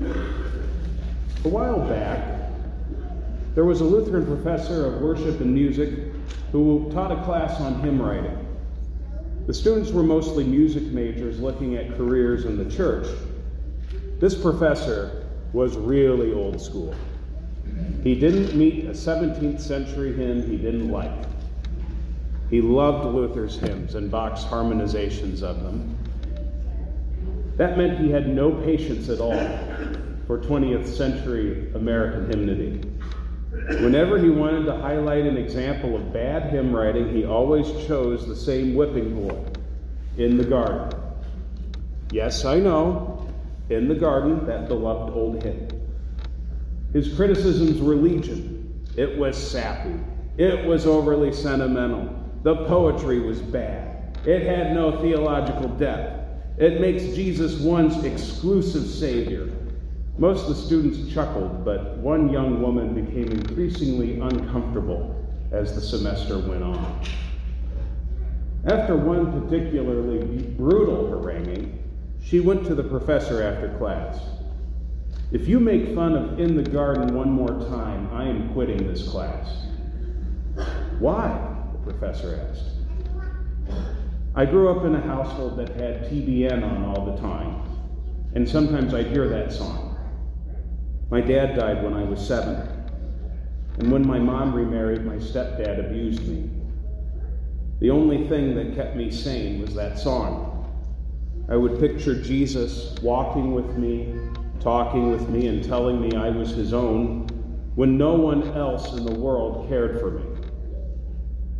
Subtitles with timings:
[0.00, 2.50] A while back,
[3.54, 5.90] there was a Lutheran professor of worship and music
[6.50, 8.38] who taught a class on hymn writing.
[9.46, 13.06] The students were mostly music majors looking at careers in the church.
[14.18, 16.94] This professor was really old school.
[18.02, 21.12] He didn't meet a 17th century hymn he didn't like.
[22.50, 25.96] He loved Luther's hymns and Bach's harmonizations of them.
[27.56, 29.38] That meant he had no patience at all
[30.26, 32.80] for 20th century American hymnody.
[33.82, 38.34] Whenever he wanted to highlight an example of bad hymn writing, he always chose the
[38.34, 39.44] same whipping boy
[40.18, 40.98] in the garden.
[42.10, 43.32] Yes, I know,
[43.70, 45.68] in the garden, that beloved old hymn.
[46.92, 48.84] His criticisms were legion.
[48.96, 49.98] It was sappy.
[50.36, 52.08] It was overly sentimental.
[52.42, 54.18] The poetry was bad.
[54.26, 56.23] It had no theological depth.
[56.56, 59.50] It makes Jesus one's exclusive Savior.
[60.18, 66.38] Most of the students chuckled, but one young woman became increasingly uncomfortable as the semester
[66.38, 67.00] went on.
[68.66, 71.82] After one particularly brutal haranguing,
[72.22, 74.20] she went to the professor after class.
[75.32, 79.08] If you make fun of In the Garden one more time, I am quitting this
[79.08, 79.66] class.
[81.00, 81.50] Why?
[81.72, 82.73] the professor asked.
[84.36, 87.62] I grew up in a household that had TBN on all the time,
[88.34, 89.96] and sometimes I'd hear that song.
[91.08, 92.56] My dad died when I was seven,
[93.78, 96.50] and when my mom remarried, my stepdad abused me.
[97.78, 100.50] The only thing that kept me sane was that song.
[101.48, 104.14] I would picture Jesus walking with me,
[104.58, 107.28] talking with me, and telling me I was his own
[107.76, 110.33] when no one else in the world cared for me.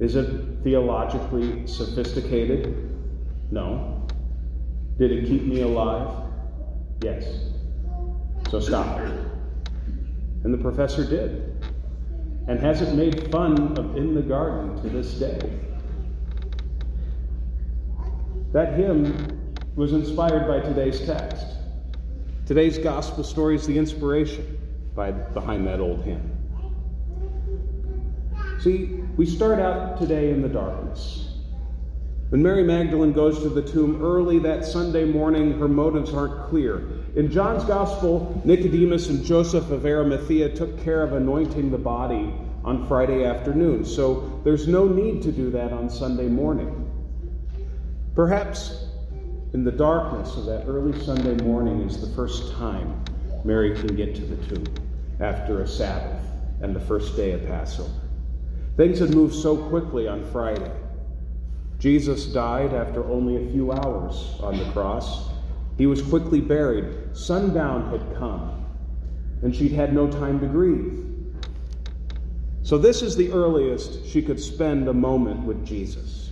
[0.01, 0.29] Is it
[0.63, 2.91] theologically sophisticated?
[3.51, 4.07] No.
[4.99, 6.31] Did it keep me alive?
[7.03, 7.25] Yes.
[8.51, 8.99] So stop.
[10.45, 11.51] And the professor did.
[12.49, 15.39] And has it made fun of In the Garden to this day.
[18.53, 21.47] That hymn was inspired by today's text.
[22.47, 24.59] Today's gospel story is the inspiration
[24.95, 26.34] by, behind that old hymn.
[28.65, 28.87] See,
[29.19, 31.35] we start out today in the darkness.
[32.31, 36.79] When Mary Magdalene goes to the tomb early that Sunday morning, her motives aren't clear.
[37.15, 42.33] In John's Gospel, Nicodemus and Joseph of Arimathea took care of anointing the body
[42.65, 46.91] on Friday afternoon, so there's no need to do that on Sunday morning.
[48.15, 48.87] Perhaps
[49.53, 53.05] in the darkness of that early Sunday morning is the first time
[53.45, 54.65] Mary can get to the tomb
[55.21, 56.25] after a Sabbath
[56.63, 58.04] and the first day of Passover.
[58.77, 60.73] Things had moved so quickly on Friday.
[61.79, 65.29] Jesus died after only a few hours on the cross.
[65.79, 67.17] He was quickly buried.
[67.17, 68.65] Sundown had come,
[69.43, 71.01] and she'd had no time to grieve.
[72.63, 76.31] So, this is the earliest she could spend a moment with Jesus.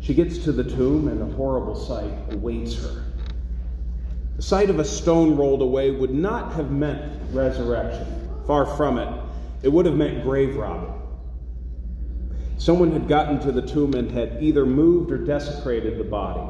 [0.00, 3.04] She gets to the tomb, and a horrible sight awaits her.
[4.36, 8.28] The sight of a stone rolled away would not have meant resurrection.
[8.46, 9.29] Far from it.
[9.62, 10.94] It would have meant grave robbing.
[12.56, 16.46] Someone had gotten to the tomb and had either moved or desecrated the body.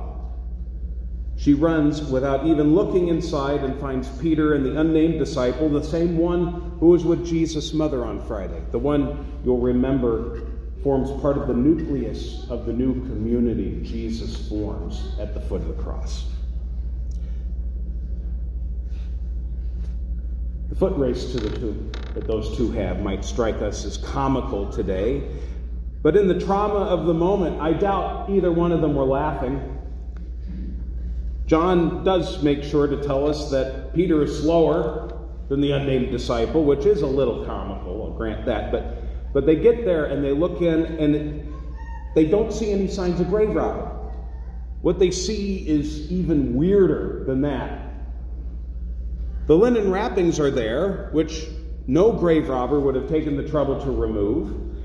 [1.37, 6.19] She runs without even looking inside and finds Peter and the unnamed disciple, the same
[6.19, 10.43] one who was with Jesus' mother on Friday, the one you'll remember
[10.83, 15.69] forms part of the nucleus of the new community Jesus forms at the foot of
[15.69, 16.27] the cross.
[20.81, 25.23] Foot race to the tomb that those two have might strike us as comical today,
[26.03, 29.79] but in the trauma of the moment, I doubt either one of them were laughing.
[31.45, 35.15] John does make sure to tell us that Peter is slower
[35.51, 39.57] than the unnamed disciple, which is a little comical, I'll grant that, but, but they
[39.57, 41.47] get there and they look in and
[42.15, 43.85] they don't see any signs of grave robbing.
[44.81, 47.90] What they see is even weirder than that.
[49.51, 51.49] The linen wrappings are there, which
[51.89, 54.79] no grave robber would have taken the trouble to remove.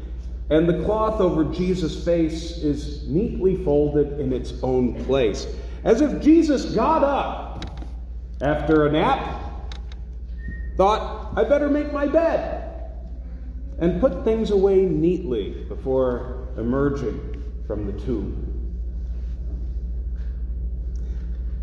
[0.49, 5.45] And the cloth over Jesus' face is neatly folded in its own place,
[5.83, 7.79] as if Jesus got up
[8.41, 9.39] after a nap,
[10.77, 12.89] thought, I better make my bed,
[13.77, 18.54] and put things away neatly before emerging from the tomb.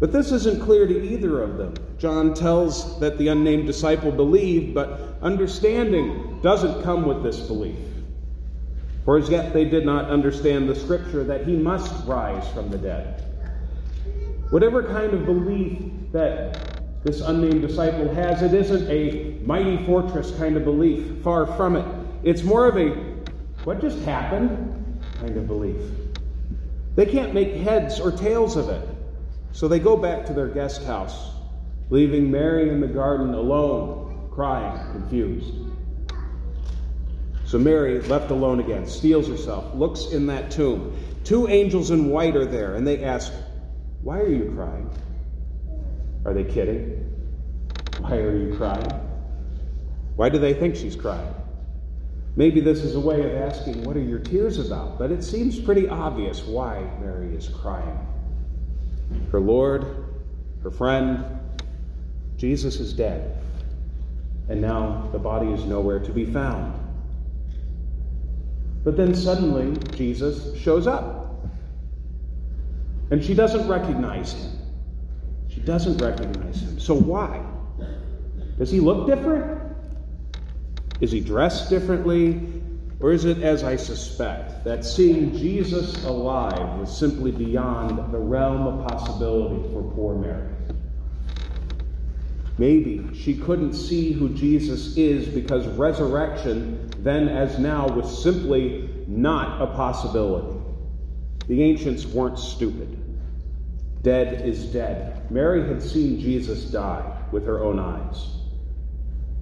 [0.03, 1.75] But this isn't clear to either of them.
[1.97, 7.79] John tells that the unnamed disciple believed, but understanding doesn't come with this belief.
[9.05, 12.79] For as yet they did not understand the scripture that he must rise from the
[12.79, 13.23] dead.
[14.51, 20.57] Whatever kind of belief that this unnamed disciple has, it isn't a mighty fortress kind
[20.57, 21.23] of belief.
[21.23, 21.87] Far from it.
[22.25, 22.89] It's more of a
[23.63, 25.81] what just happened kind of belief.
[26.97, 28.89] They can't make heads or tails of it.
[29.53, 31.31] So they go back to their guest house,
[31.91, 35.55] leaving Mary in the garden alone, crying, confused.
[37.45, 40.97] So Mary, left alone again, steels herself, looks in that tomb.
[41.23, 43.31] Two angels in white are there, and they ask,
[44.03, 44.91] Why are you crying?
[46.25, 47.15] Are they kidding?
[48.01, 48.91] Why are you crying?
[50.17, 51.35] Why do they think she's crying?
[52.37, 54.99] Maybe this is a way of asking, What are your tears about?
[54.99, 57.99] But it seems pretty obvious why Mary is crying.
[59.33, 59.87] Her Lord,
[60.63, 61.25] her friend,
[62.37, 63.39] Jesus is dead.
[64.51, 66.79] And now the body is nowhere to be found.
[68.85, 71.47] But then suddenly Jesus shows up.
[73.11, 74.51] And she doesn't recognize him.
[75.49, 76.79] She doesn't recognize him.
[76.79, 77.43] So why?
[78.59, 79.63] Does he look different?
[81.01, 82.63] Is he dressed differently?
[83.03, 88.69] Or is it, as I suspect, that seeing Jesus alive was simply beyond the realm
[88.69, 90.49] of possibility for poor Mary?
[92.59, 99.61] Maybe she couldn't see who Jesus is because resurrection, then as now, was simply not
[99.61, 100.61] a possibility.
[101.49, 102.99] The ancients weren't stupid.
[104.03, 105.29] Dead is dead.
[105.29, 108.42] Mary had seen Jesus die with her own eyes.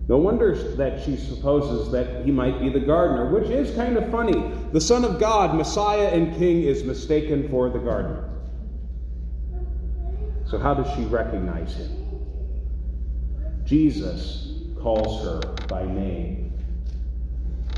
[0.08, 4.10] No wonder that she supposes that he might be the gardener, which is kind of
[4.10, 4.52] funny.
[4.72, 8.28] The Son of God, Messiah and King, is mistaken for the gardener.
[10.46, 12.00] So, how does she recognize him?
[13.64, 16.52] Jesus calls her by name.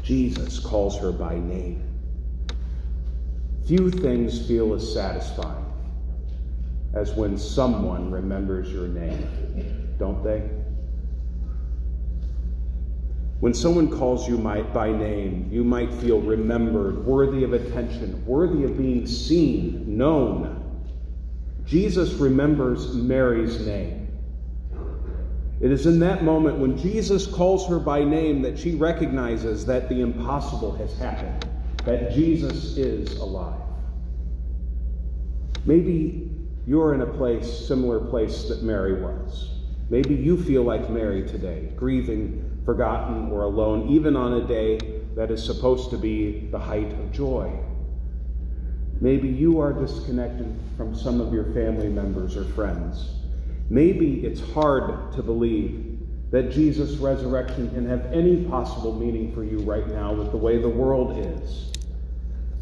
[0.03, 1.83] Jesus calls her by name.
[3.67, 5.67] Few things feel as satisfying
[6.95, 10.49] as when someone remembers your name, don't they?
[13.43, 18.79] When someone calls you by name, you might feel remembered, worthy of attention, worthy of
[18.79, 20.87] being seen, known.
[21.67, 24.07] Jesus remembers Mary's name.
[25.61, 29.89] It is in that moment when Jesus calls her by name that she recognizes that
[29.89, 31.45] the impossible has happened,
[31.85, 33.61] that Jesus is alive.
[35.67, 36.31] Maybe
[36.65, 39.62] you're in a place, similar place that Mary was.
[39.91, 44.79] Maybe you feel like Mary today, grieving forgotten, or alone, even on a day
[45.15, 47.53] that is supposed to be the height of joy.
[49.01, 53.11] Maybe you are disconnected from some of your family members or friends.
[53.69, 55.99] Maybe it's hard to believe
[56.31, 60.59] that Jesus' resurrection can have any possible meaning for you right now with the way
[60.59, 61.73] the world is.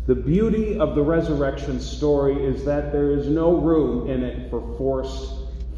[0.06, 4.60] The beauty of the resurrection story is that there is no room in it for
[4.76, 5.34] forced,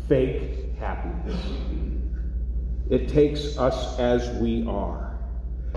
[0.08, 1.40] fake happiness.
[2.90, 5.17] It takes us as we are.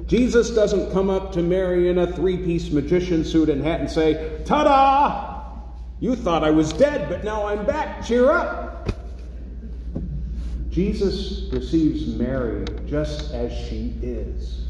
[0.07, 3.89] Jesus doesn't come up to Mary in a three piece magician suit and hat and
[3.89, 5.35] say, Ta da!
[5.99, 8.03] You thought I was dead, but now I'm back.
[8.03, 8.89] Cheer up.
[10.69, 14.65] Jesus receives Mary just as she is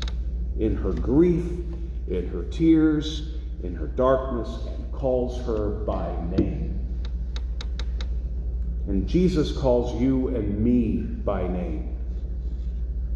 [0.60, 1.46] in her grief,
[2.08, 6.65] in her tears, in her darkness, and calls her by name.
[8.88, 11.98] And Jesus calls you and me by name.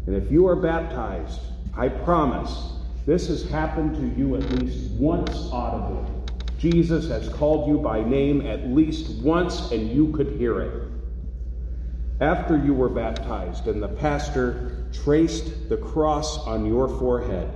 [0.06, 1.40] And if you are baptized,
[1.76, 2.72] I promise
[3.06, 6.04] this has happened to you at least once audibly.
[6.58, 10.88] Jesus has called you by name at least once, and you could hear it.
[12.20, 17.50] After you were baptized and the pastor traced the cross on your forehead,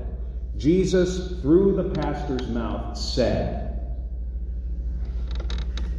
[0.56, 3.80] Jesus, through the pastor's mouth, said,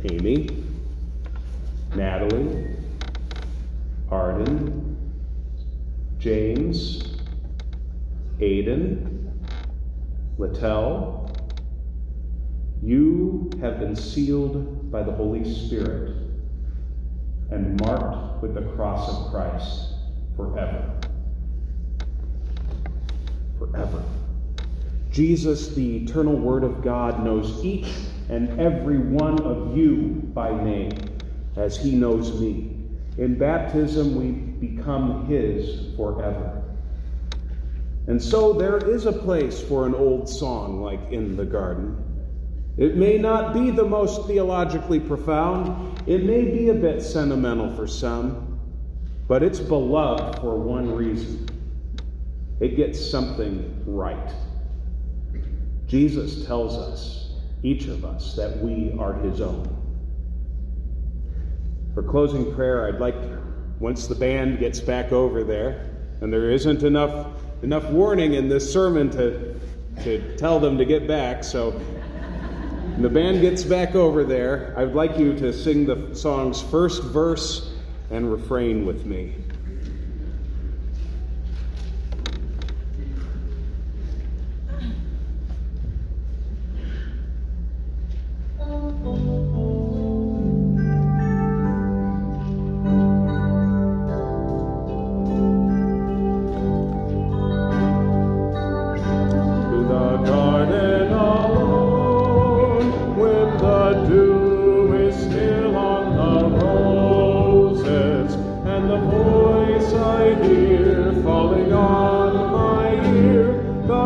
[0.09, 0.63] Amy,
[1.95, 2.67] Natalie,
[4.09, 4.97] Arden,
[6.17, 7.17] James,
[8.39, 9.31] Aiden,
[10.37, 11.31] Littell,
[12.81, 16.17] you have been sealed by the Holy Spirit
[17.49, 19.93] and marked with the cross of Christ
[20.35, 20.99] forever.
[23.57, 24.03] Forever.
[25.11, 27.87] Jesus, the eternal Word of God, knows each
[28.27, 31.14] and every one of you by name
[31.55, 32.75] as he knows me.
[33.17, 34.31] In baptism, we
[34.67, 36.61] become His forever.
[38.07, 41.97] And so there is a place for an old song like In the Garden.
[42.77, 47.87] It may not be the most theologically profound, it may be a bit sentimental for
[47.87, 48.59] some,
[49.27, 51.47] but it's beloved for one reason
[52.59, 54.33] it gets something right.
[55.87, 57.33] Jesus tells us,
[57.63, 59.84] each of us, that we are His own.
[61.95, 63.15] For closing prayer, I'd like,
[63.79, 67.27] once the band gets back over there, and there isn't enough
[67.63, 69.55] enough warning in this sermon to
[70.03, 74.83] to tell them to get back, so when the band gets back over there, I
[74.83, 77.73] would like you to sing the song's first verse
[78.11, 79.33] and refrain with me.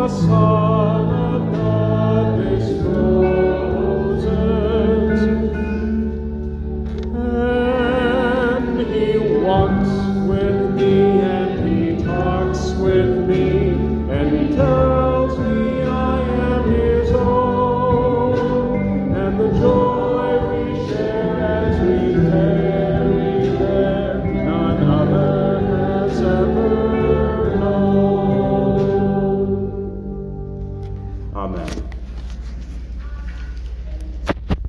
[0.09, 0.68] Once